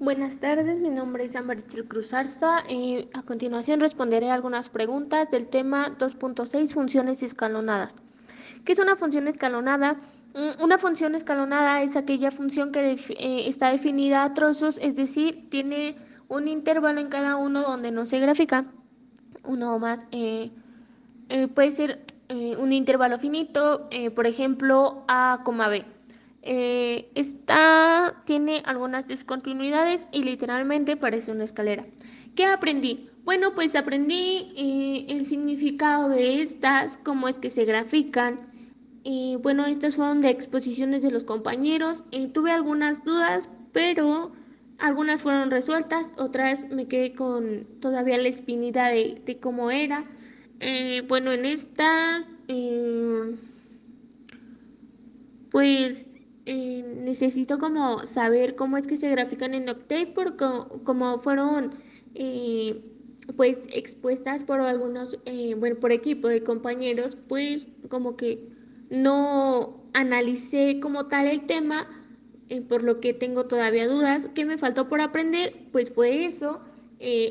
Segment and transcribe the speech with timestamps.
[0.00, 5.46] Buenas tardes, mi nombre es Amarichel Cruz Arza y a continuación responderé algunas preguntas del
[5.46, 7.94] tema 2.6 funciones escalonadas.
[8.64, 9.96] ¿Qué es una función escalonada?
[10.32, 15.50] Mm, una función escalonada es aquella función que eh, está definida a trozos, es decir,
[15.50, 15.96] tiene
[16.28, 18.64] un intervalo en cada uno donde no se grafica,
[19.44, 20.06] uno o más.
[20.12, 20.50] Eh,
[21.28, 22.00] eh, puede ser
[22.58, 25.84] un intervalo finito, por ejemplo, A, B.
[26.42, 31.84] Eh, esta tiene algunas discontinuidades y literalmente parece una escalera.
[32.34, 33.10] ¿Qué aprendí?
[33.24, 38.40] Bueno, pues aprendí eh, el significado de estas, cómo es que se grafican.
[39.02, 42.04] Y bueno, estas fueron de exposiciones de los compañeros.
[42.32, 44.32] tuve algunas dudas, pero
[44.78, 50.04] algunas fueron resueltas, otras me quedé con todavía la espinita de, cómo era.
[50.60, 52.24] Eh, bueno, en estas,
[55.50, 56.06] pues
[56.52, 60.44] eh, necesito como saber cómo es que se grafican en Octave porque
[60.82, 61.74] como fueron
[62.16, 62.82] eh,
[63.36, 68.48] pues expuestas por algunos, eh, bueno, por equipo de compañeros, pues como que
[68.90, 71.86] no analicé como tal el tema,
[72.68, 74.28] por lo que tengo todavía dudas.
[74.34, 75.68] ¿Qué me faltó por aprender?
[75.70, 76.62] Pues fue eso,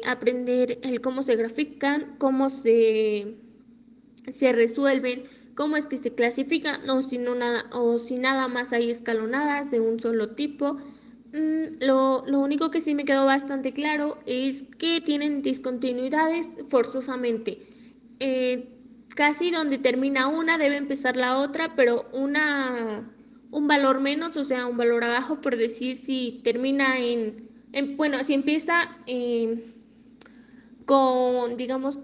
[0.05, 3.35] aprender el cómo se grafican, cómo se,
[4.31, 5.23] se resuelven
[5.59, 9.81] cómo es que se clasifica o si, nada, o si nada más hay escalonadas de
[9.81, 10.77] un solo tipo.
[11.33, 17.67] Mm, lo, único que sí me quedó bastante claro es que tienen discontinuidades forzosamente.
[18.21, 18.69] Eh,
[19.13, 23.11] casi donde termina una debe empezar la otra, pero una
[23.51, 27.49] un valor menos, o sea, un valor abajo, por decir si termina en,
[27.97, 28.95] bueno, si empieza
[30.85, 31.99] con, digamos,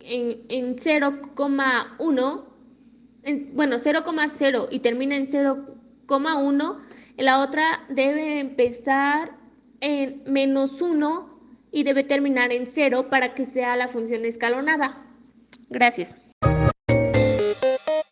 [0.00, 2.48] en, en 0,1,
[3.52, 6.78] bueno, 0,0 y termina en 0,1,
[7.16, 9.32] la otra debe empezar
[9.80, 11.38] en menos 1
[11.70, 15.04] y debe terminar en 0 para que sea la función escalonada.
[15.70, 16.27] Gracias.